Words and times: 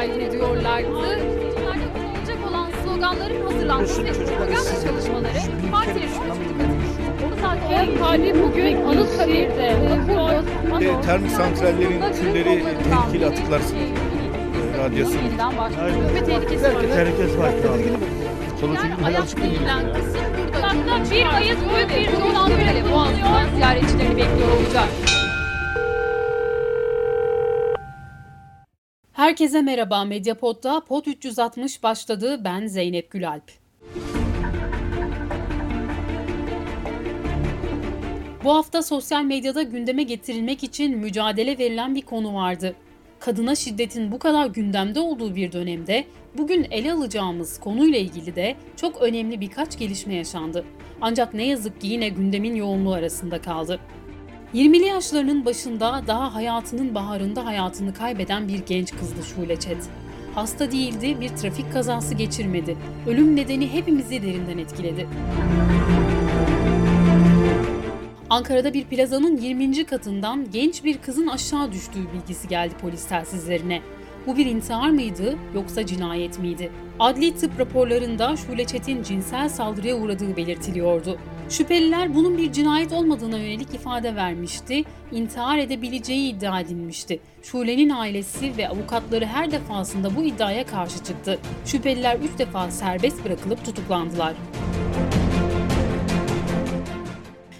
şikayet 0.00 0.28
ediyorlardı. 0.28 1.18
Seçimlerde 1.18 1.84
kullanılacak 1.94 2.50
olan 2.50 2.70
sloganların 2.84 3.46
hazırlanması 3.46 4.04
ve 4.04 4.12
propaganda 4.12 4.86
çalışmaları 4.86 5.38
partilerin 5.70 6.18
13 6.18 6.38
Bu 7.30 7.40
zaten 7.40 7.96
hali 7.96 8.42
bugün 8.42 8.82
Anıtkabir'de 8.86 9.76
E, 10.80 11.00
termik 11.00 11.30
santrallerin 11.30 12.00
külleri 12.20 12.64
tehlikeli 12.90 13.26
atıklar 13.26 13.60
e, 13.60 14.78
radyasyon. 14.78 15.22
Yeniden 15.22 15.58
başlıyor 15.58 16.14
ve 16.14 16.24
tehlikesi 16.24 16.64
var. 16.64 16.84
Herkes 16.94 17.38
var 17.38 17.50
kısım 19.92 20.20
burada. 20.38 20.68
Hatta 20.68 21.10
bir 21.10 21.34
ayız 21.36 21.58
büyük 21.74 21.90
bir 21.90 22.12
yol 22.12 22.48
böyle 22.50 22.92
Boğaz'dan 22.92 23.54
ziyaretçilerini 23.56 24.16
bekliyor 24.16 24.48
olacak. 24.60 24.88
Herkese 29.20 29.62
merhaba. 29.62 30.04
Medyapod'da 30.04 30.80
Pod 30.80 31.06
360 31.06 31.82
başladı. 31.82 32.40
Ben 32.44 32.66
Zeynep 32.66 33.10
Gülalp. 33.10 33.42
Bu 38.44 38.54
hafta 38.54 38.82
sosyal 38.82 39.24
medyada 39.24 39.62
gündeme 39.62 40.02
getirilmek 40.02 40.64
için 40.64 40.98
mücadele 40.98 41.58
verilen 41.58 41.94
bir 41.94 42.02
konu 42.02 42.34
vardı. 42.34 42.76
Kadına 43.18 43.54
şiddetin 43.54 44.12
bu 44.12 44.18
kadar 44.18 44.46
gündemde 44.46 45.00
olduğu 45.00 45.36
bir 45.36 45.52
dönemde 45.52 46.04
bugün 46.38 46.66
ele 46.70 46.92
alacağımız 46.92 47.60
konuyla 47.60 47.98
ilgili 47.98 48.36
de 48.36 48.56
çok 48.76 49.02
önemli 49.02 49.40
birkaç 49.40 49.78
gelişme 49.78 50.14
yaşandı. 50.14 50.64
Ancak 51.00 51.34
ne 51.34 51.46
yazık 51.46 51.80
ki 51.80 51.86
yine 51.86 52.08
gündemin 52.08 52.54
yoğunluğu 52.54 52.92
arasında 52.92 53.42
kaldı. 53.42 53.80
20'li 54.54 54.86
yaşlarının 54.86 55.44
başında 55.44 56.02
daha 56.06 56.34
hayatının 56.34 56.94
baharında 56.94 57.44
hayatını 57.44 57.94
kaybeden 57.94 58.48
bir 58.48 58.58
genç 58.66 58.90
kızdı 58.90 59.22
Şule 59.34 59.60
Çet. 59.60 59.88
Hasta 60.34 60.72
değildi, 60.72 61.16
bir 61.20 61.28
trafik 61.28 61.72
kazası 61.72 62.14
geçirmedi. 62.14 62.76
Ölüm 63.06 63.36
nedeni 63.36 63.72
hepimizi 63.72 64.22
derinden 64.22 64.58
etkiledi. 64.58 65.08
Ankara'da 68.30 68.74
bir 68.74 68.84
plazanın 68.84 69.36
20. 69.36 69.84
katından 69.84 70.50
genç 70.52 70.84
bir 70.84 70.98
kızın 70.98 71.26
aşağı 71.26 71.72
düştüğü 71.72 72.12
bilgisi 72.12 72.48
geldi 72.48 72.74
polis 72.80 73.04
telsizlerine. 73.04 73.82
Bu 74.26 74.36
bir 74.36 74.46
intihar 74.46 74.90
mıydı 74.90 75.36
yoksa 75.54 75.86
cinayet 75.86 76.38
miydi? 76.38 76.70
Adli 77.00 77.36
tıp 77.36 77.60
raporlarında 77.60 78.36
Şule 78.36 78.64
Çet'in 78.64 79.02
cinsel 79.02 79.48
saldırıya 79.48 79.96
uğradığı 79.96 80.36
belirtiliyordu. 80.36 81.18
Şüpheliler 81.50 82.14
bunun 82.14 82.38
bir 82.38 82.52
cinayet 82.52 82.92
olmadığına 82.92 83.38
yönelik 83.38 83.74
ifade 83.74 84.16
vermişti, 84.16 84.84
intihar 85.12 85.58
edebileceği 85.58 86.34
iddia 86.34 86.60
edilmişti. 86.60 87.20
Şule'nin 87.42 87.90
ailesi 87.90 88.56
ve 88.56 88.68
avukatları 88.68 89.26
her 89.26 89.50
defasında 89.50 90.16
bu 90.16 90.22
iddiaya 90.22 90.66
karşı 90.66 91.04
çıktı. 91.04 91.38
Şüpheliler 91.64 92.16
3 92.16 92.38
defa 92.38 92.70
serbest 92.70 93.24
bırakılıp 93.24 93.64
tutuklandılar. 93.64 94.34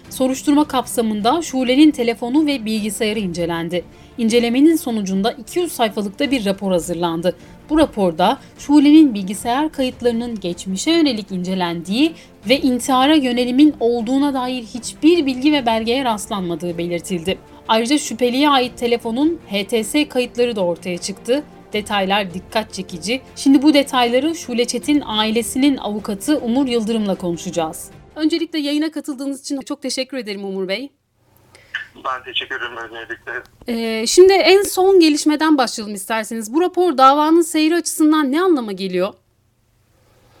Soruşturma 0.09 0.67
kapsamında 0.67 1.41
Şule'nin 1.41 1.91
telefonu 1.91 2.45
ve 2.45 2.65
bilgisayarı 2.65 3.19
incelendi. 3.19 3.85
İncelemenin 4.17 4.75
sonucunda 4.75 5.31
200 5.31 5.71
sayfalıkta 5.71 6.31
bir 6.31 6.45
rapor 6.45 6.71
hazırlandı. 6.71 7.35
Bu 7.71 7.77
raporda 7.77 8.39
Şule'nin 8.57 9.13
bilgisayar 9.13 9.71
kayıtlarının 9.71 10.39
geçmişe 10.39 10.91
yönelik 10.91 11.31
incelendiği 11.31 12.13
ve 12.49 12.59
intihara 12.59 13.15
yönelimin 13.15 13.75
olduğuna 13.79 14.33
dair 14.33 14.63
hiçbir 14.63 15.25
bilgi 15.25 15.53
ve 15.53 15.65
belgeye 15.65 16.05
rastlanmadığı 16.05 16.77
belirtildi. 16.77 17.37
Ayrıca 17.67 17.97
şüpheliye 17.97 18.49
ait 18.49 18.77
telefonun 18.77 19.39
HTS 19.47 19.95
kayıtları 20.09 20.55
da 20.55 20.65
ortaya 20.65 20.97
çıktı. 20.97 21.43
Detaylar 21.73 22.33
dikkat 22.33 22.73
çekici. 22.73 23.21
Şimdi 23.35 23.61
bu 23.61 23.73
detayları 23.73 24.35
Şule 24.35 24.65
Çetin 24.65 25.03
ailesinin 25.05 25.77
avukatı 25.77 26.37
Umur 26.37 26.67
Yıldırım'la 26.67 27.15
konuşacağız. 27.15 27.91
Öncelikle 28.15 28.59
yayına 28.59 28.91
katıldığınız 28.91 29.41
için 29.41 29.59
çok 29.65 29.81
teşekkür 29.81 30.17
ederim 30.17 30.45
Umur 30.45 30.67
Bey. 30.67 30.89
Ben 31.95 32.23
teşekkür 32.23 32.55
ederim 32.55 32.77
öncelikle. 32.77 33.43
Ee, 33.67 34.07
şimdi 34.07 34.33
en 34.33 34.63
son 34.63 34.99
gelişmeden 34.99 35.57
başlayalım 35.57 35.95
isterseniz. 35.95 36.53
Bu 36.53 36.61
rapor 36.61 36.97
davanın 36.97 37.41
seyri 37.41 37.75
açısından 37.75 38.31
ne 38.31 38.41
anlama 38.41 38.71
geliyor? 38.71 39.13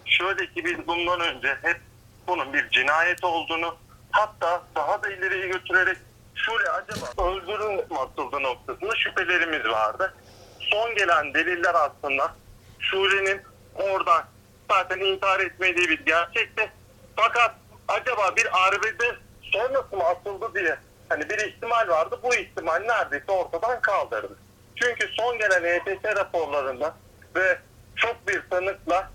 Şöyle 0.05 0.45
ki 0.53 0.65
biz 0.65 0.87
bundan 0.87 1.19
önce 1.19 1.57
hep 1.61 1.81
bunun 2.27 2.53
bir 2.53 2.69
cinayet 2.69 3.23
olduğunu 3.23 3.75
hatta 4.11 4.63
daha 4.75 5.03
da 5.03 5.11
ileriye 5.11 5.47
götürerek 5.47 5.97
şöyle 6.35 6.69
acaba 6.69 7.29
öldürün 7.29 7.75
mü 7.75 7.83
atıldı 7.99 8.43
noktasında 8.43 8.95
şüphelerimiz 8.95 9.65
vardı. 9.65 10.13
Son 10.59 10.95
gelen 10.95 11.33
deliller 11.33 11.75
aslında 11.75 12.35
Şule'nin 12.79 13.41
oradan 13.75 14.23
zaten 14.71 14.99
intihar 14.99 15.39
etmediği 15.39 15.89
bir 15.89 16.05
gerçekti. 16.05 16.71
Fakat 17.15 17.55
acaba 17.87 18.35
bir 18.35 18.47
arbede 18.67 19.15
sonrası 19.41 19.95
mı 19.95 20.03
atıldı 20.03 20.51
diye 20.55 20.77
hani 21.11 21.29
bir 21.29 21.37
ihtimal 21.37 21.87
vardı. 21.87 22.19
Bu 22.23 22.35
ihtimal 22.35 22.79
neredeyse 22.79 23.31
ortadan 23.31 23.81
kaldırdı. 23.81 24.37
Çünkü 24.75 25.07
son 25.07 25.37
gelen 25.37 25.63
ETS 25.63 26.05
raporlarında 26.05 26.95
ve 27.35 27.57
çok 27.95 28.27
bir 28.27 28.49
tanıkla 28.49 29.09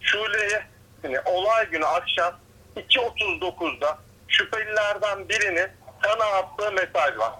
Şule'ye 0.00 0.62
hani 1.02 1.20
olay 1.20 1.70
günü 1.70 1.86
akşam 1.86 2.34
2.39'da 2.76 3.98
şüphelilerden 4.28 5.28
birinin 5.28 5.68
kana 6.02 6.24
attığı 6.24 6.72
mesaj 6.72 7.18
var. 7.18 7.32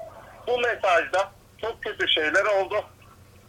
Bu 0.46 0.58
mesajda 0.58 1.30
çok 1.60 1.82
kötü 1.82 2.08
şeyler 2.08 2.44
oldu. 2.44 2.84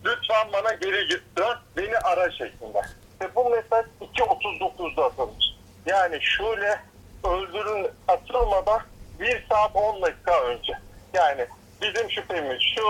Lütfen 0.05 0.53
bana 0.53 0.73
geri 0.73 1.09
dön, 1.37 1.57
beni 1.77 1.97
ara 1.97 2.31
şeklinde. 2.31 2.81
Ve 3.21 3.35
bu 3.35 3.49
mesaj 3.49 3.85
2.39'da 4.01 5.05
atılmış. 5.05 5.45
Yani 5.85 6.19
Şule 6.21 6.81
öldürün 7.23 7.87
atılmadan 8.07 8.81
1 9.19 9.45
saat 9.49 9.75
10 9.75 10.01
dakika 10.01 10.43
önce. 10.43 10.73
Yani 11.13 11.45
bizim 11.81 12.11
şüphemiz 12.11 12.61
şu, 12.75 12.83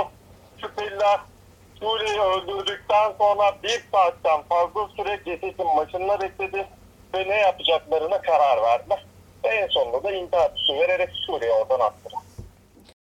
şüpheliler 0.62 1.20
Şule'yi 1.80 2.20
öldürdükten 2.20 3.14
sonra 3.18 3.58
bir 3.64 3.84
saatten 3.92 4.42
fazla 4.50 4.90
süre 4.96 5.20
cesetin 5.26 5.78
başında 5.78 6.22
bekledi 6.22 6.68
ve 7.14 7.30
ne 7.30 7.36
yapacaklarına 7.36 8.22
karar 8.22 8.62
verdiler. 8.62 9.06
Ve 9.44 9.48
en 9.48 9.68
sonunda 9.68 10.04
da 10.04 10.12
intihar 10.12 10.52
vererek 10.70 11.10
Şule'yi 11.26 11.52
oradan 11.52 11.80
attılar. 11.80 12.24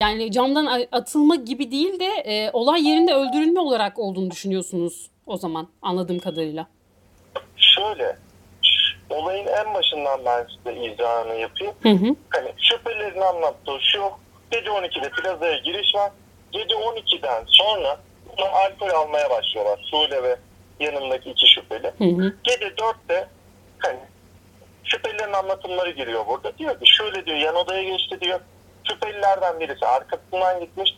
Yani 0.02 0.31
camdan 0.31 0.88
atılma 0.92 1.36
gibi 1.36 1.72
değil 1.72 2.00
de 2.00 2.06
e, 2.06 2.52
olay 2.54 2.88
yerinde 2.88 3.14
öldürülme 3.14 3.59
olarak 3.59 4.00
olduğunu 4.00 4.31
düşünüyorsunuz 4.31 5.09
o 5.25 5.38
zaman 5.38 5.68
anladığım 5.81 6.20
kadarıyla. 6.20 6.68
Şöyle, 7.58 8.18
olayın 9.10 9.48
en 9.48 9.74
başından 9.74 10.26
ben 10.26 10.48
size 10.58 10.80
izahını 10.80 11.36
yapayım. 11.36 11.74
Hı 11.84 11.90
hı. 11.90 12.16
Hani 12.30 12.54
şüphelerin 12.58 13.22
anlattığı 13.22 13.78
şu, 13.82 14.04
gece 14.52 14.70
12'de 14.70 15.10
plazaya 15.10 15.58
giriş 15.58 15.96
var. 15.96 16.12
Gece 16.52 16.76
12'den 16.76 17.44
sonra 17.48 17.98
alkol 18.38 18.90
almaya 18.90 19.30
başlıyorlar. 19.30 19.80
Şule 19.92 20.24
ve 20.24 20.36
yanındaki 20.80 21.30
iki 21.30 21.48
şüpheli. 21.48 21.88
Hı 21.98 22.24
hı. 22.24 22.36
Gece 22.44 22.68
4'te 22.68 23.28
hani 23.80 24.00
şüphelilerin 24.84 25.34
anlatımları 25.34 25.90
giriyor 25.90 26.28
burada. 26.28 26.58
Diyor 26.58 26.80
ki 26.80 26.88
şöyle 26.88 27.26
diyor 27.26 27.38
yan 27.38 27.56
odaya 27.56 27.84
geçti 27.84 28.22
diyor. 28.22 28.40
Şüphelilerden 28.84 29.60
birisi 29.60 29.86
arkasından 29.86 30.60
gitmiş. 30.60 30.96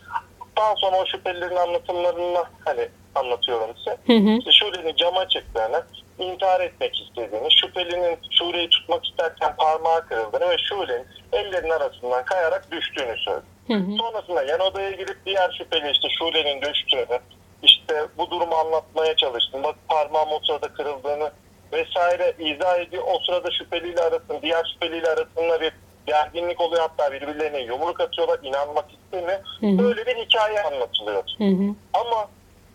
Daha 0.56 0.76
sonra 0.76 0.96
o 0.96 1.06
şüphelilerin 1.06 1.56
anlatımlarını 1.56 2.44
hani 2.64 2.88
anlatıyorum 3.14 3.76
size. 3.76 3.96
Hı 4.06 4.12
hı. 4.12 4.38
İşte 4.38 4.52
Şule'nin 4.52 4.96
cama 4.96 5.28
çıktığını, 5.28 5.84
intihar 6.18 6.60
etmek 6.60 7.00
istediğini, 7.00 7.52
şüphelinin 7.52 8.18
Şule'yi 8.30 8.68
tutmak 8.68 9.06
isterken 9.06 9.56
parmağı 9.56 10.06
kırıldığını 10.06 10.50
ve 10.50 10.58
Şule'nin 10.58 11.06
ellerinin 11.32 11.70
arasından 11.70 12.24
kayarak 12.24 12.70
düştüğünü 12.70 13.16
söyledi. 13.18 13.46
Hı 13.66 13.74
hı. 13.74 13.96
Sonrasında 13.98 14.42
yan 14.42 14.60
odaya 14.60 14.90
girip 14.90 15.16
diğer 15.26 15.54
şüpheli 15.58 15.90
işte 15.90 16.08
Şule'nin 16.18 16.62
düştüğünü, 16.62 17.20
işte 17.62 18.06
bu 18.18 18.30
durumu 18.30 18.54
anlatmaya 18.54 19.16
çalıştım. 19.16 19.62
Bak 19.62 19.76
parmağım 19.88 20.28
o 20.32 20.40
sırada 20.46 20.68
kırıldığını 20.68 21.30
vesaire 21.72 22.34
izah 22.38 22.78
ediyor. 22.78 23.02
O 23.06 23.18
sırada 23.26 23.50
şüpheliyle 23.50 24.00
arasında, 24.00 24.42
diğer 24.42 24.64
şüpheliyle 24.72 25.08
arasında 25.08 25.60
bir 25.60 25.72
gerginlik 26.06 26.60
oluyor. 26.60 26.82
Hatta 26.82 27.12
birbirlerine 27.12 27.60
yumruk 27.60 28.00
atıyorlar. 28.00 28.38
inanmak 28.42 28.84
istemiyor. 28.90 29.38
hı. 29.60 29.78
Böyle 29.78 30.06
bir 30.06 30.16
hikaye 30.16 30.62
anlatılıyor. 30.62 31.24
Hı 31.38 31.44
hı. 31.44 31.74
Ama 31.92 32.28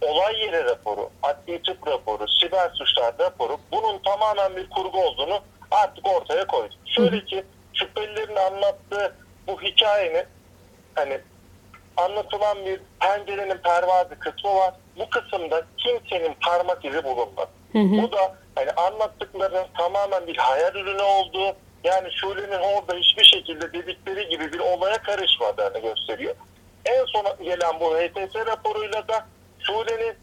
olay 0.03 0.39
yeri 0.39 0.65
raporu, 0.65 1.09
adli 1.23 1.61
tıp 1.61 1.87
raporu, 1.87 2.27
siber 2.27 2.69
suçlar 2.69 3.13
raporu 3.19 3.57
bunun 3.71 3.99
tamamen 3.99 4.55
bir 4.55 4.69
kurgu 4.69 5.03
olduğunu 5.03 5.39
artık 5.71 6.07
ortaya 6.07 6.47
koydu. 6.47 6.73
Şöyle 6.85 7.25
ki 7.25 7.43
şüphelilerin 7.73 8.35
anlattığı 8.35 9.15
bu 9.47 9.61
hikayenin 9.61 10.25
hani 10.95 11.21
anlatılan 11.97 12.65
bir 12.65 12.81
pencerenin 12.99 13.57
pervazı 13.57 14.19
kısmı 14.19 14.55
var. 14.55 14.73
Bu 14.99 15.09
kısımda 15.09 15.61
kimsenin 15.77 16.35
parmak 16.45 16.85
izi. 16.85 16.97
Hı 16.97 17.79
hı. 17.79 18.01
Bu 18.01 18.11
da 18.11 18.35
hani 18.55 18.71
anlattıklarının 18.71 19.65
tamamen 19.77 20.27
bir 20.27 20.37
hayal 20.37 20.75
ürünü 20.75 21.01
olduğu 21.01 21.55
yani 21.83 22.11
Şule'nin 22.11 22.59
orada 22.59 22.95
hiçbir 22.95 23.23
şekilde 23.23 23.73
dedikleri 23.73 24.29
gibi 24.29 24.53
bir 24.53 24.59
olaya 24.59 24.97
karışmadığını 24.97 25.79
gösteriyor. 25.79 26.35
En 26.85 27.05
sona 27.05 27.29
gelen 27.29 27.79
bu 27.79 27.95
HTS 27.95 28.35
raporuyla 28.35 29.07
da 29.07 29.25
Şule'nin 29.65 30.17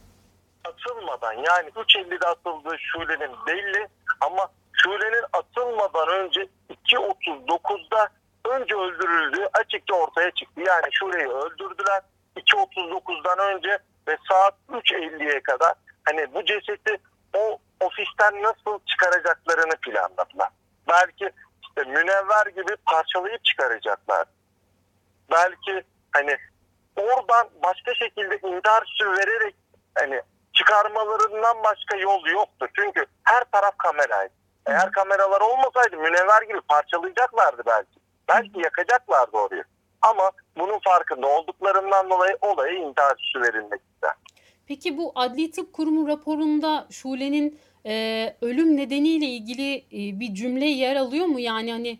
atılmadan 0.65 1.33
yani 1.33 1.69
3.50'de 1.69 2.27
atıldığı 2.27 2.79
Şule'nin 2.79 3.47
belli 3.47 3.89
ama 4.21 4.49
Şule'nin 4.73 5.25
atılmadan 5.33 6.09
önce 6.09 6.49
2.39'da 6.71 8.09
önce 8.45 8.75
öldürüldüğü 8.75 9.49
açıkça 9.53 9.95
ortaya 9.95 10.31
çıktı. 10.31 10.61
Yani 10.61 10.87
Şule'yi 10.93 11.29
öldürdüler 11.29 12.03
2.39'dan 12.37 13.39
önce 13.39 13.79
ve 14.09 14.17
saat 14.29 14.55
3.50'ye 14.69 15.43
kadar 15.43 15.75
hani 16.05 16.35
bu 16.35 16.45
cesedi 16.45 16.97
o 17.37 17.59
ofisten 17.81 18.43
nasıl 18.43 18.79
çıkaracaklarını 18.87 19.77
planladılar. 19.83 20.49
Belki 20.89 21.31
işte 21.63 21.91
münevver 21.91 22.47
gibi 22.47 22.77
parçalayıp 22.87 23.45
çıkaracaklar. 23.45 24.25
Belki 25.31 25.83
hani 26.13 26.37
oradan 27.01 27.49
başka 27.63 27.95
şekilde 27.95 28.35
intihar 28.35 28.85
vererek 29.01 29.55
hani 29.99 30.21
çıkarmalarından 30.53 31.57
başka 31.65 31.97
yol 31.97 32.27
yoktu. 32.27 32.67
Çünkü 32.77 33.07
her 33.25 33.45
taraf 33.53 33.79
kameraydı. 33.79 34.33
Eğer 34.67 34.93
kameralar 34.93 35.41
olmasaydı 35.41 35.97
münevver 35.97 36.43
gibi 36.43 36.61
parçalayacaklardı 36.69 37.63
belki. 37.67 38.01
Belki 38.29 38.61
yakacaklardı 38.61 39.37
orayı. 39.37 39.65
Ama 40.03 40.31
bunun 40.59 40.79
farkında 40.79 41.27
olduklarından 41.27 42.11
dolayı 42.11 42.37
olaya 42.41 42.73
intihar 42.73 43.17
süsü 43.19 43.41
verilmek 43.41 43.81
ister. 43.95 44.15
Peki 44.69 44.97
bu 44.97 45.13
Adli 45.15 45.51
Tıp 45.51 45.73
Kurumu 45.73 46.09
raporunda 46.09 46.87
Şule'nin 46.91 47.61
e, 47.87 48.37
ölüm 48.41 48.77
nedeniyle 48.77 49.27
ilgili 49.27 49.77
e, 49.77 50.21
bir 50.21 50.35
cümle 50.35 50.67
yer 50.67 50.97
alıyor 50.97 51.27
mu? 51.27 51.41
Yani 51.41 51.73
hani 51.73 51.99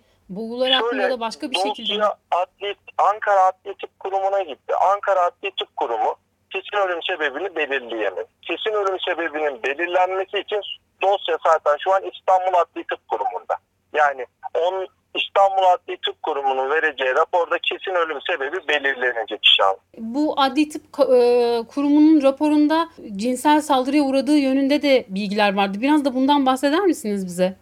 Şöyle, 0.91 1.03
ya 1.03 1.11
da 1.11 1.21
başka 1.21 1.51
bir 1.51 1.57
şekilde 1.57 1.99
mi? 1.99 2.05
Adli, 2.31 2.75
Ankara 2.99 3.41
Adli 3.45 3.75
Tıp 3.75 4.01
Kurumu'na 4.01 4.43
gitti. 4.43 4.75
Ankara 4.95 5.21
Adli 5.21 5.51
Tıp 5.59 5.77
Kurumu 5.77 6.17
kesin 6.51 6.89
ölüm 6.89 7.03
sebebini 7.03 7.57
belirleyemedi. 7.57 8.27
Kesin 8.43 8.71
ölüm 8.71 8.99
sebebinin 9.09 9.63
belirlenmesi 9.63 10.39
için 10.39 10.61
dosya 11.03 11.39
zaten 11.47 11.77
şu 11.85 11.93
an 11.93 12.03
İstanbul 12.03 12.59
Adli 12.59 12.85
Tıp 12.85 13.09
Kurumu'nda. 13.09 13.57
Yani 13.93 14.27
onun 14.55 14.89
İstanbul 15.15 15.63
Adli 15.63 15.97
Tıp 16.07 16.23
Kurumu'nun 16.23 16.71
vereceği 16.71 17.15
raporda 17.15 17.59
kesin 17.59 17.95
ölüm 17.95 18.19
sebebi 18.31 18.69
belirlenecek 18.69 19.41
inşallah. 19.47 19.79
Bu 19.99 20.35
Adli 20.41 20.69
Tıp 20.69 20.83
e, 21.01 21.63
Kurumu'nun 21.75 22.23
raporunda 22.23 22.89
cinsel 23.17 23.61
saldırıya 23.61 24.03
uğradığı 24.03 24.39
yönünde 24.39 24.83
de 24.83 25.05
bilgiler 25.09 25.55
vardı. 25.55 25.79
Biraz 25.81 26.05
da 26.05 26.15
bundan 26.15 26.47
bahseder 26.47 26.81
misiniz 26.81 27.27
bize? 27.27 27.57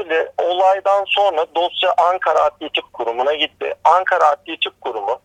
Şöyle 0.00 0.32
olaydan 0.38 1.04
sonra 1.08 1.46
dosya 1.54 1.94
Ankara 1.98 2.42
Adli 2.42 2.70
Tıp 2.72 2.92
Kurumu'na 2.92 3.34
gitti. 3.34 3.74
Ankara 3.84 4.24
Adli 4.28 4.60
Tıp 4.60 4.80
Kurumu 4.80 5.20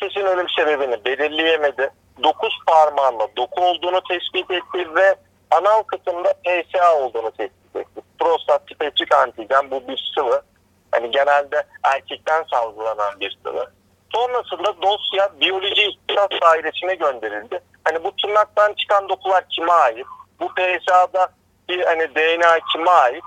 kesin 0.00 0.26
ölüm 0.26 0.48
sebebini 0.48 1.04
belirleyemedi. 1.04 1.90
Dokuz 2.22 2.58
parmağında 2.66 3.26
doku 3.36 3.64
olduğunu 3.64 4.00
tespit 4.02 4.50
etti 4.50 4.94
ve 4.94 5.14
anal 5.50 5.82
kısımda 5.82 6.32
PSA 6.32 6.94
olduğunu 6.96 7.30
tespit 7.30 7.76
etti. 7.76 8.00
Prostat 8.18 8.66
tipetrik 8.66 9.14
antijen 9.14 9.70
bu 9.70 9.88
bir 9.88 10.12
sıvı. 10.14 10.42
Hani 10.90 11.10
genelde 11.10 11.62
erkekten 11.82 12.44
salgılanan 12.50 13.20
bir 13.20 13.38
sıvı. 13.44 13.70
Sonrasında 14.14 14.82
dosya 14.82 15.28
biyoloji 15.40 15.82
ihtisas 15.82 16.40
dairesine 16.42 16.94
gönderildi. 16.94 17.60
Hani 17.84 18.04
bu 18.04 18.16
tırnaktan 18.16 18.74
çıkan 18.74 19.08
dokular 19.08 19.44
kime 19.48 19.72
ait? 19.72 20.06
Bu 20.40 20.48
PSA'da 20.48 21.28
bir 21.68 21.84
hani 21.84 22.14
DNA 22.14 22.58
kime 22.72 22.90
ait? 22.90 23.24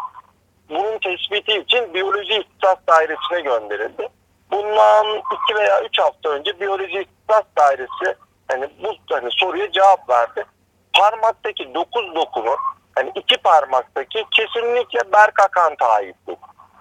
Bunun 0.70 1.00
tespiti 1.00 1.58
için 1.58 1.94
biyoloji 1.94 2.34
ihtisas 2.34 2.78
dairesine 2.88 3.42
gönderildi. 3.42 4.08
Bundan 4.52 5.06
iki 5.18 5.56
veya 5.56 5.82
üç 5.82 6.00
hafta 6.00 6.30
önce 6.30 6.60
biyoloji 6.60 7.02
ihtisas 7.02 7.46
dairesi 7.58 8.18
hani 8.48 8.70
bu 8.84 8.96
hani 9.12 9.30
soruya 9.32 9.72
cevap 9.72 10.10
verdi. 10.10 10.46
Parmaktaki 10.94 11.74
dokuz 11.74 12.16
dokunu 12.16 12.56
hani 12.96 13.12
iki 13.16 13.38
parmaktaki 13.38 14.26
kesinlikle 14.32 15.12
Berk 15.14 15.40
Akant'a 15.40 15.88
aitti. 15.90 16.36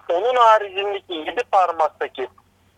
Onun 0.08 0.36
haricindeki 0.36 1.14
yedi 1.14 1.44
parmaktaki 1.52 2.28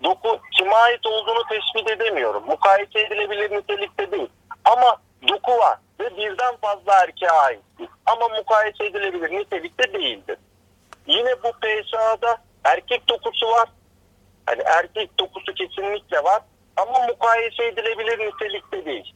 doku 0.05 0.41
kime 0.59 0.75
ait 0.75 1.07
olduğunu 1.07 1.43
tespit 1.49 1.91
edemiyorum. 1.91 2.45
Mukayese 2.47 3.01
edilebilir 3.01 3.51
nitelikte 3.51 4.13
değil. 4.13 4.29
Ama 4.65 4.97
doku 5.29 5.59
var 5.59 5.79
ve 6.01 6.17
birden 6.17 6.57
fazla 6.57 7.03
erkeğe 7.03 7.31
ait. 7.31 7.61
Ama 8.07 8.29
mukayese 8.29 8.85
edilebilir 8.85 9.31
nitelikte 9.31 9.93
değildir. 9.93 10.39
Yine 11.07 11.43
bu 11.43 11.53
PSA'da 11.53 12.39
erkek 12.65 13.09
dokusu 13.09 13.47
var. 13.47 13.69
Hani 14.47 14.63
erkek 14.67 15.19
dokusu 15.19 15.55
kesinlikle 15.55 16.25
var. 16.25 16.43
Ama 16.77 17.07
mukayese 17.07 17.65
edilebilir 17.65 18.19
nitelikte 18.19 18.85
değil. 18.85 19.15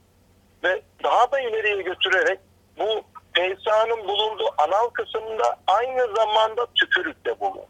Ve 0.65 0.83
daha 1.05 1.33
da 1.33 1.41
ileriye 1.41 1.83
götürerek 1.83 2.39
bu 2.79 3.03
PSA'nın 3.35 4.09
bulunduğu 4.09 4.49
anal 4.59 4.89
kısımda 4.89 5.57
aynı 5.67 6.15
zamanda 6.15 6.67
tükürükte 6.75 7.41
bulundu. 7.41 7.67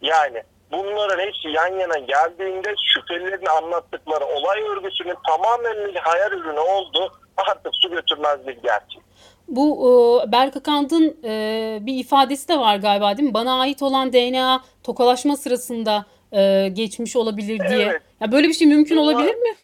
Yani 0.00 0.42
bunların 0.72 1.18
hepsi 1.18 1.48
yan 1.48 1.78
yana 1.78 1.98
geldiğinde 1.98 2.74
şüphelilerin 2.94 3.46
anlattıkları 3.46 4.24
olay 4.24 4.62
örgüsünün 4.62 5.16
tamamen 5.26 5.94
bir 5.94 5.96
hayal 5.96 6.32
ürünü 6.32 6.58
oldu. 6.58 7.12
Artık 7.36 7.72
su 7.72 7.90
götürmez 7.90 8.46
bir 8.46 8.56
gerçek. 8.56 9.02
Bu 9.48 9.90
e, 10.24 10.30
e, 11.24 11.78
bir 11.86 11.94
ifadesi 11.94 12.48
de 12.48 12.58
var 12.58 12.76
galiba 12.76 13.16
değil 13.16 13.28
mi? 13.28 13.34
Bana 13.34 13.60
ait 13.60 13.82
olan 13.82 14.12
DNA 14.12 14.60
tokalaşma 14.84 15.36
sırasında 15.36 16.06
e, 16.32 16.68
geçmiş 16.68 17.16
olabilir 17.16 17.68
diye. 17.68 17.86
Evet. 17.86 18.02
Ya 18.20 18.32
böyle 18.32 18.48
bir 18.48 18.52
şey 18.52 18.68
mümkün 18.68 18.96
Bunlar- 18.96 19.14
olabilir 19.14 19.34
mi? 19.34 19.56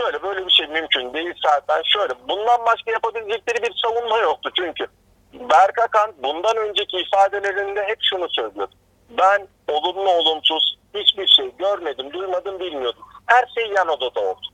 Şöyle 0.00 0.22
böyle 0.22 0.46
bir 0.46 0.50
şey 0.50 0.66
mümkün 0.66 1.14
değil 1.14 1.34
zaten. 1.42 1.82
Şöyle 1.84 2.12
bundan 2.28 2.66
başka 2.66 2.90
yapabilecekleri 2.90 3.62
bir 3.62 3.74
savunma 3.82 4.18
yoktu 4.18 4.50
çünkü. 4.56 4.86
Berk 5.50 5.78
Akan 5.78 6.12
bundan 6.22 6.56
önceki 6.56 6.96
ifadelerinde 6.96 7.82
hep 7.82 7.98
şunu 8.00 8.26
söylüyordu. 8.30 8.72
Ben 9.18 9.48
olumlu 9.68 10.10
olumsuz 10.10 10.78
hiçbir 10.94 11.26
şey 11.26 11.50
görmedim, 11.58 12.12
duymadım, 12.12 12.60
bilmiyordum. 12.60 13.02
Her 13.26 13.44
şey 13.54 13.72
yan 13.76 13.88
odada 13.88 14.20
oldu. 14.20 14.46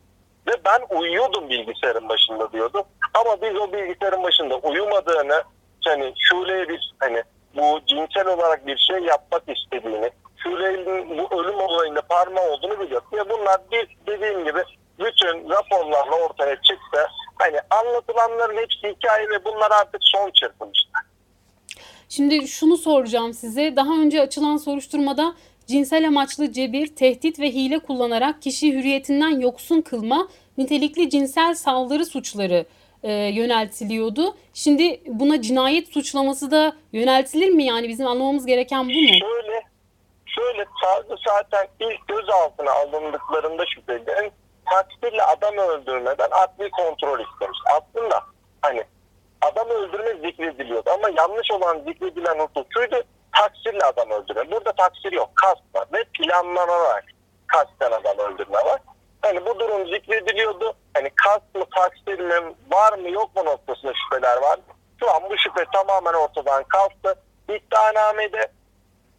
Ve 0.46 0.52
ben 0.64 0.96
uyuyordum 0.98 1.50
bilgisayarın 1.50 2.08
başında 2.08 2.52
diyordu. 2.52 2.84
Ama 3.14 3.42
biz 3.42 3.56
o 3.56 3.72
bilgisayarın 3.72 4.22
başında 4.22 4.56
uyumadığını, 4.56 5.42
hani 5.84 6.14
Şule'ye 6.18 6.68
bir 6.68 6.94
hani 6.98 7.22
bu 7.56 7.80
cinsel 7.86 8.26
olarak 8.26 8.66
bir 8.66 8.76
şey 8.78 8.98
yapmak 8.98 9.42
istediğini, 9.48 10.10
Şule'nin 10.36 11.18
bu 11.18 11.40
ölüm 11.40 11.60
olayında 11.60 12.02
parmağı 12.02 12.50
olduğunu 12.50 12.80
biliyor. 12.80 13.02
Ve 13.12 13.30
bunlar 13.30 13.60
bir 13.72 13.96
dediğim 14.06 14.44
gibi 14.44 14.62
bütün 14.98 15.50
raporlarla 15.50 16.16
ortaya 16.16 16.54
çıktı. 16.54 17.06
Hani 17.38 17.60
anlatılanların 17.70 18.56
hepsi 18.56 18.96
hikaye 18.96 19.30
ve 19.30 19.44
bunlar 19.44 19.70
artık 19.70 20.00
son 20.02 20.30
çırpınışlar. 20.30 21.02
Şimdi 22.08 22.48
şunu 22.48 22.76
soracağım 22.76 23.34
size. 23.34 23.76
Daha 23.76 23.92
önce 23.92 24.20
açılan 24.20 24.56
soruşturmada 24.56 25.34
cinsel 25.70 26.06
amaçlı 26.08 26.52
cebir, 26.52 26.96
tehdit 26.96 27.40
ve 27.40 27.50
hile 27.50 27.78
kullanarak 27.78 28.42
kişi 28.42 28.72
hürriyetinden 28.72 29.40
yoksun 29.40 29.80
kılma, 29.80 30.28
nitelikli 30.58 31.10
cinsel 31.10 31.54
saldırı 31.54 32.06
suçları 32.06 32.64
e, 33.02 33.12
yöneltiliyordu. 33.12 34.36
Şimdi 34.54 35.00
buna 35.06 35.42
cinayet 35.42 35.88
suçlaması 35.88 36.50
da 36.50 36.72
yöneltilir 36.92 37.50
mi? 37.50 37.64
Yani 37.64 37.88
bizim 37.88 38.06
anlamamız 38.06 38.46
gereken 38.46 38.84
bu 38.84 38.92
mu? 38.92 39.08
Şöyle, 39.20 39.62
şöyle 40.26 40.66
savcı 40.82 41.22
zaten 41.28 41.68
ilk 41.80 42.08
gözaltına 42.08 42.70
alındıklarında 42.72 43.64
şüphelilerin 43.74 44.32
taksirle 44.70 45.22
adam 45.22 45.58
öldürmeden 45.58 46.28
adli 46.30 46.70
kontrol 46.70 47.20
istemiş. 47.20 47.58
Aslında 47.76 48.20
hani 48.62 48.84
adam 49.40 49.68
öldürme 49.68 50.14
zikrediliyordu 50.28 50.90
ama 50.90 51.08
yanlış 51.16 51.50
olan 51.50 51.78
zikredilen 51.78 52.38
husus 52.38 52.66
şuydu 52.74 53.02
taksirle 53.32 53.84
adam 53.84 54.10
öldürme. 54.10 54.50
Burada 54.50 54.72
taksir 54.72 55.12
yok, 55.12 55.30
kast 55.34 55.62
var 55.74 55.86
ve 55.92 56.04
planlanarak 56.04 57.04
kasten 57.46 57.90
adam 57.92 58.18
öldürme 58.18 58.56
var. 58.64 58.80
Hani 59.22 59.46
bu 59.46 59.60
durum 59.60 59.86
zikrediliyordu. 59.94 60.72
Hani 60.94 61.10
kast 61.24 61.54
mı, 61.54 61.64
taksir 61.76 62.18
mi, 62.20 62.54
var 62.72 62.98
mı 62.98 63.10
yok 63.10 63.36
mu 63.36 63.44
noktasında 63.44 63.92
şüpheler 63.94 64.36
var. 64.36 64.60
Şu 65.00 65.10
an 65.10 65.22
bu 65.30 65.38
şüphe 65.38 65.64
tamamen 65.72 66.12
ortadan 66.14 66.64
kalktı. 66.64 67.14
İddianamede 67.48 68.52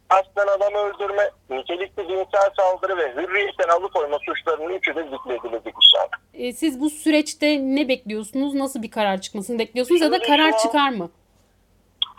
kasten 0.08 0.46
adam 0.46 0.74
öldürme, 0.74 1.30
nitelikli 1.50 2.08
cinsel 2.08 2.50
saldırı 2.56 2.96
ve 2.96 3.12
hürriyetten 3.22 3.68
alıkoyma 3.68 4.18
suçlarının 4.18 4.70
üçü 4.74 4.94
de 4.96 5.02
zikredilecek 5.02 5.74
inşallah. 5.76 6.08
E, 6.34 6.52
siz 6.52 6.80
bu 6.80 6.90
süreçte 6.90 7.46
ne 7.60 7.88
bekliyorsunuz? 7.88 8.54
Nasıl 8.54 8.82
bir 8.82 8.90
karar 8.90 9.20
çıkmasını 9.20 9.58
bekliyorsunuz 9.58 10.00
ya 10.00 10.12
da 10.12 10.18
karar 10.22 10.52
an- 10.52 10.56
çıkar 10.62 10.88
mı? 10.90 11.10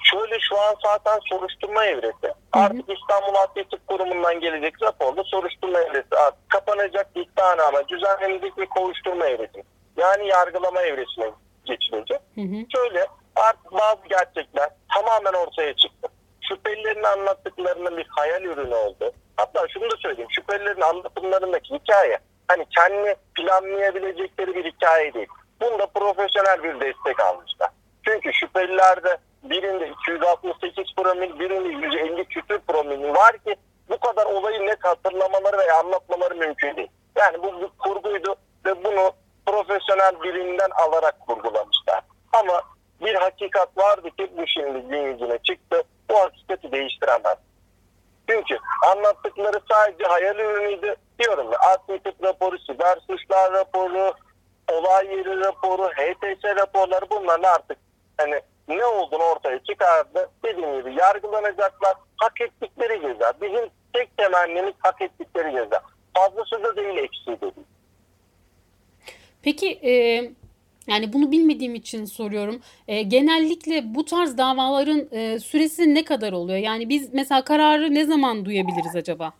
Şöyle 0.03 0.39
şu 0.39 0.62
an 0.62 0.75
zaten 0.83 1.19
soruşturma 1.29 1.86
evresi. 1.86 2.33
Artık 2.53 2.89
İstanbul 2.89 3.36
Adli 3.36 3.69
Tıp 3.69 3.88
Kurumu'ndan 3.88 4.39
gelecek 4.39 4.81
raporda 4.81 5.24
soruşturma 5.24 5.79
evresi 5.79 6.15
artık 6.17 6.50
kapanacak 6.50 7.07
iddianame, 7.15 7.88
düzenlenecek 7.88 8.57
ve 8.57 8.65
kovuşturma 8.65 9.25
evresi. 9.25 9.63
Yani 9.98 10.27
yargılama 10.27 10.81
evresine 10.81 11.31
geçilecek. 11.65 12.19
Hı 12.36 12.41
hı. 12.41 12.65
Şöyle 12.75 13.07
artık 13.36 13.72
bazı 13.74 14.07
gerçekler 14.10 14.69
tamamen 14.93 15.33
ortaya 15.33 15.75
çıktı. 15.75 16.07
Şüphelilerin 16.41 17.03
anlattıklarının 17.03 17.98
bir 17.98 18.07
hayal 18.10 18.43
ürünü 18.43 18.75
oldu. 18.75 19.12
Hatta 19.38 19.67
şunu 19.67 19.91
da 19.91 19.95
söyleyeyim. 19.98 20.31
Şüphelilerin 20.31 20.81
anlatımlarındaki 20.81 21.75
hikaye 21.75 22.19
hani 22.48 22.65
kendi 22.75 23.15
planlayabilecekleri 23.36 24.55
bir 24.55 24.65
hikaye 24.65 25.13
değil. 25.13 25.27
Bunda 25.62 25.86
profesyonel 25.86 26.63
bir 26.63 26.74
destek 26.74 27.19
almışlar. 27.19 27.69
Hatırlamaları 34.93 35.57
veya 35.57 35.79
anlatmaları 35.79 36.35
mümkün 36.35 36.75
değil. 36.75 36.89
Yani 37.15 37.43
bu 37.43 37.62
bir 37.62 37.69
kurguydu 37.79 38.35
ve 38.65 38.83
bunu 38.83 39.12
profesyonel 39.45 40.21
birinden 40.23 40.69
alarak 40.69 41.19
kurgulamışlar. 41.19 42.01
Ama 42.33 42.62
bir 43.01 43.15
hakikat 43.15 43.77
vardı 43.77 44.09
ki 44.17 44.31
bu 44.38 44.47
şimdi 44.47 44.79
gün 44.79 45.01
yüzüne 45.01 45.38
çıktı. 45.38 45.83
Bu 46.09 46.19
hakikati 46.19 46.71
değiştiremez. 46.71 47.38
Çünkü 48.29 48.57
anlattıkları 48.91 49.59
sadece 49.71 50.03
hayal 50.03 50.35
ürünüydü. 50.35 50.95
Diyorum 51.19 51.51
ya 51.51 51.59
adli 51.59 52.01
raporu, 52.23 52.59
siber 52.59 52.97
suçlar 53.07 53.51
raporu, 53.53 54.13
olay 54.71 55.07
yeri 55.07 55.39
raporu, 55.39 55.89
HTS 55.89 56.43
raporları 56.45 57.05
bunların 57.09 57.53
artık 57.53 57.77
hani 58.17 58.41
ne 58.67 58.85
olduğunu 58.85 59.23
ortaya 59.23 59.63
çıkardı. 59.63 60.29
Dediğim 60.45 60.79
gibi 60.79 60.95
yargılanacaklar. 61.00 61.93
Hak 62.17 62.41
ettikleri 62.41 63.01
ceza. 63.01 63.33
Bizim 63.41 63.69
tek 63.93 64.17
temennimiz 64.17 64.73
hak 64.79 65.01
ettikleri 65.01 65.51
ceza. 65.51 65.81
Fazlası 66.13 66.63
da 66.63 66.75
değil, 66.75 66.97
eksiği 66.97 67.38
de 67.38 67.41
değil. 67.41 67.67
Peki 69.43 69.79
e, 69.83 69.93
yani 70.88 71.13
bunu 71.13 71.31
bilmediğim 71.31 71.75
için 71.75 72.05
soruyorum. 72.05 72.62
E, 72.88 73.01
genellikle 73.01 73.95
bu 73.95 74.05
tarz 74.05 74.38
davaların 74.38 75.07
e, 75.12 75.39
süresi 75.39 75.95
ne 75.95 76.03
kadar 76.03 76.33
oluyor? 76.33 76.59
Yani 76.59 76.89
biz 76.89 77.13
mesela 77.13 77.43
kararı 77.43 77.93
ne 77.93 78.05
zaman 78.05 78.45
duyabiliriz 78.45 78.95
acaba? 78.95 79.33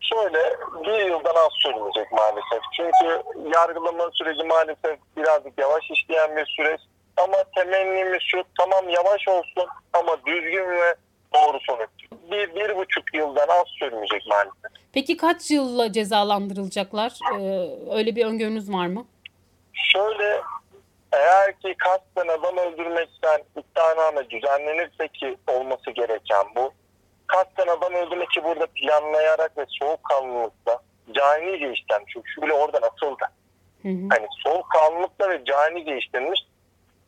Şöyle 0.00 0.38
bir 0.84 1.06
yıldan 1.06 1.34
az 1.46 1.52
sürmeyecek 1.52 2.12
maalesef. 2.12 2.62
Çünkü 2.76 3.22
yargılama 3.54 4.10
süreci 4.12 4.44
maalesef 4.44 4.98
birazcık 5.16 5.58
yavaş 5.58 5.90
işleyen 5.90 6.36
bir 6.36 6.46
süreç. 6.46 6.80
Ama 7.16 7.36
temennimiz 7.54 8.22
şu 8.22 8.42
tamam 8.58 8.88
yavaş 8.88 9.28
olsun 9.28 9.66
ama 9.92 10.16
düzgün 10.26 10.70
ve 10.70 10.94
doğru 11.38 11.58
sonuç. 11.60 11.90
Bir, 12.30 12.54
bir 12.54 12.76
buçuk 12.76 13.14
yıldan 13.14 13.48
az 13.48 13.64
sürmeyecek 13.78 14.26
maalesef. 14.26 14.70
Peki 14.92 15.16
kaç 15.16 15.50
yılla 15.50 15.92
cezalandırılacaklar? 15.92 17.18
E, 17.32 17.42
öyle 17.96 18.16
bir 18.16 18.26
öngörünüz 18.26 18.72
var 18.72 18.86
mı? 18.86 19.06
Şöyle 19.72 20.40
eğer 21.12 21.58
ki 21.60 21.74
kasten 21.78 22.28
adam 22.28 22.56
öldürmekten 22.56 23.42
iddianame 23.56 24.30
düzenlenirse 24.30 25.08
ki 25.08 25.36
olması 25.46 25.90
gereken 25.90 26.46
bu. 26.56 26.72
Kasten 27.26 27.66
adam 27.66 27.94
öldürmek 27.94 28.30
ki 28.30 28.44
burada 28.44 28.66
planlayarak 28.66 29.58
ve 29.58 29.64
soğukkanlılıkla 29.68 30.82
canice 31.14 31.72
işlem. 31.72 32.02
Çünkü 32.06 32.30
şöyle 32.30 32.52
oradan 32.52 32.82
atıldı. 32.82 33.24
Hı 33.82 33.88
hı. 33.88 34.08
Hani 34.10 34.26
soğukkanlılıkla 34.44 35.30
ve 35.30 35.44
canice 35.44 35.98
işlenmiş 35.98 36.40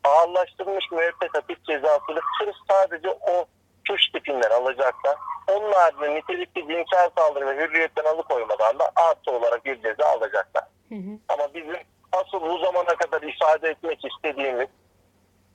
ağırlaştırılmış 0.04 0.84
müebbet 0.92 1.34
hapis 1.34 1.56
cezasıyla 1.66 2.20
sırf 2.38 2.54
sadece 2.68 3.10
o 3.10 3.46
suç 3.90 4.12
tipinden 4.12 4.50
alacaklar. 4.50 5.16
Onun 5.50 5.72
haricinde 5.72 6.14
nitelikli 6.14 6.60
cinsel 6.60 7.10
saldırı 7.18 7.46
ve 7.46 7.64
hürriyetten 7.64 8.04
alıkoymadan 8.04 8.78
da 8.78 8.90
artı 8.96 9.30
olarak 9.30 9.64
bir 9.64 9.82
ceza 9.82 10.06
alacaklar. 10.06 10.64
Hı 10.88 10.94
hı. 10.94 11.18
Ama 11.28 11.54
bizim 11.54 11.76
asıl 12.12 12.40
bu 12.40 12.58
zamana 12.58 12.96
kadar 12.96 13.22
ifade 13.22 13.68
etmek 13.68 14.04
istediğimiz 14.04 14.68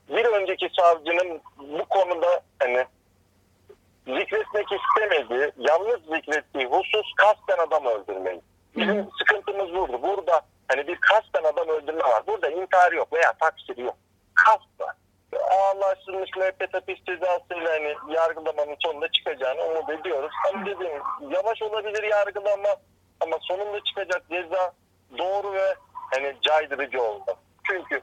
bir 0.09 0.25
önceki 0.25 0.69
savcının 0.79 1.41
bu 1.57 1.85
konuda 1.85 2.41
hani 2.59 2.85
zikretmek 4.07 4.67
istemediği, 4.71 5.51
yalnız 5.57 5.99
zikrettiği 6.15 6.65
husus 6.65 7.13
kasten 7.17 7.63
adam 7.67 7.85
öldürmeyi. 7.85 8.41
Bizim 8.75 9.09
sıkıntımız 9.19 9.73
burada. 9.73 10.01
Burada 10.01 10.41
hani 10.67 10.87
bir 10.87 10.95
kasten 10.95 11.43
adam 11.43 11.67
öldürme 11.67 12.03
var. 12.03 12.27
Burada 12.27 12.49
intihar 12.49 12.91
yok 12.91 13.13
veya 13.13 13.33
taksir 13.33 13.77
yok. 13.77 13.95
Kast 14.33 14.79
var. 14.79 14.95
Ağırlaştırılmış 15.39 16.29
müebbet 16.37 16.73
hapis 16.73 16.97
cezasıyla 17.05 17.71
hani 17.71 17.95
yargılamanın 18.15 18.77
sonunda 18.83 19.07
çıkacağını 19.11 19.61
umut 19.63 19.89
ediyoruz. 19.89 20.31
Ama 20.49 20.65
dediğim 20.65 21.01
yavaş 21.29 21.61
olabilir 21.61 22.03
yargılama 22.03 22.69
ama 23.19 23.37
sonunda 23.41 23.83
çıkacak 23.83 24.23
ceza 24.29 24.71
doğru 25.17 25.53
ve 25.53 25.75
hani 26.13 26.35
caydırıcı 26.41 27.01
olmalı. 27.01 27.35
Çünkü 27.63 28.01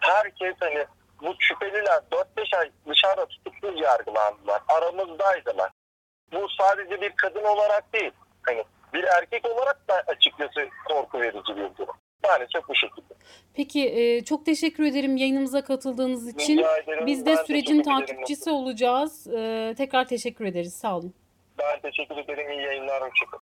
herkes 0.00 0.54
hani 0.60 0.86
bu 1.22 1.34
şüpheliler 1.38 2.00
4-5 2.36 2.56
ay 2.56 2.70
dışarıda 2.88 3.26
tutuksuz 3.26 3.80
yargılandılar. 3.80 4.62
Aramızdaydılar. 4.68 5.70
Bu 6.32 6.48
sadece 6.48 7.00
bir 7.00 7.16
kadın 7.16 7.44
olarak 7.44 7.92
değil. 7.92 8.12
Hani 8.46 8.64
bir 8.92 9.04
erkek 9.04 9.46
olarak 9.46 9.88
da 9.88 10.02
açıkçası 10.06 10.68
korku 10.88 11.20
verici 11.20 11.56
bir 11.56 11.76
durum. 11.76 11.96
Maalesef 12.24 12.68
bu 12.68 12.74
şekilde. 12.74 13.14
Peki 13.54 13.88
e, 13.88 14.24
çok 14.24 14.46
teşekkür 14.46 14.84
ederim 14.84 15.16
yayınımıza 15.16 15.64
katıldığınız 15.64 16.28
için. 16.28 16.58
Rica 16.58 16.76
ederim. 16.78 17.06
Biz 17.06 17.26
de 17.26 17.30
Ben 17.30 17.44
sürecin 17.44 17.66
teşekkür 17.82 17.90
ederim. 17.90 18.06
takipçisi 18.06 18.50
olacağız. 18.50 19.26
E, 19.26 19.74
tekrar 19.76 20.08
teşekkür 20.08 20.44
ederiz. 20.44 20.74
Sağ 20.74 20.96
olun. 20.96 21.14
Ben 21.58 21.80
teşekkür 21.80 22.16
ederim. 22.16 22.50
İyi 22.50 22.62
yayınlar. 22.62 23.02
Hoşçakalın. 23.02 23.42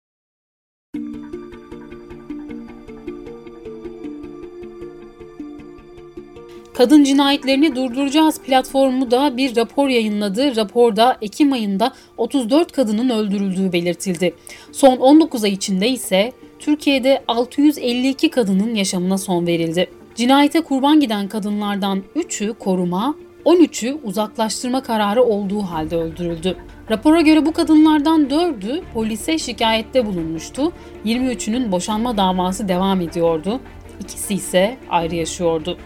Kadın 6.73 7.03
cinayetlerini 7.03 7.75
durduracağız 7.75 8.41
platformu 8.41 9.11
da 9.11 9.37
bir 9.37 9.55
rapor 9.55 9.87
yayınladı. 9.89 10.55
Raporda 10.55 11.17
Ekim 11.21 11.53
ayında 11.53 11.93
34 12.17 12.71
kadının 12.71 13.09
öldürüldüğü 13.09 13.73
belirtildi. 13.73 14.35
Son 14.71 14.97
19 14.97 15.43
ay 15.43 15.51
içinde 15.51 15.87
ise 15.87 16.31
Türkiye'de 16.63 17.23
652 17.27 18.29
kadının 18.29 18.75
yaşamına 18.75 19.17
son 19.17 19.47
verildi. 19.47 19.89
Cinayete 20.15 20.61
kurban 20.61 20.99
giden 20.99 21.27
kadınlardan 21.27 22.03
3'ü 22.15 22.53
koruma, 22.53 23.15
13'ü 23.45 23.97
uzaklaştırma 24.03 24.83
kararı 24.83 25.23
olduğu 25.23 25.61
halde 25.61 25.95
öldürüldü. 25.95 26.57
Rapora 26.91 27.21
göre 27.21 27.45
bu 27.45 27.53
kadınlardan 27.53 28.25
4'ü 28.25 28.81
polise 28.93 29.37
şikayette 29.37 30.05
bulunmuştu. 30.05 30.71
23'ünün 31.05 31.71
boşanma 31.71 32.17
davası 32.17 32.67
devam 32.67 33.01
ediyordu. 33.01 33.59
İkisi 33.99 34.33
ise 34.33 34.77
ayrı 34.89 35.15
yaşıyordu. 35.15 35.77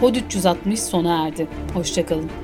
Pod 0.00 0.14
360 0.14 0.80
sona 0.80 1.26
erdi. 1.26 1.46
Hoşçakalın. 1.74 2.43